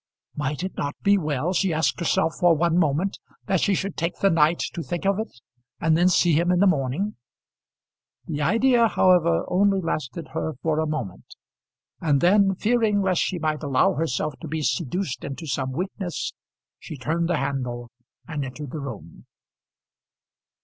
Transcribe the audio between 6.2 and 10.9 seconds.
him in the morning? The idea, however, only lasted her for a